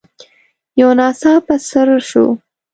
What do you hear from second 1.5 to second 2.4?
څررر شو.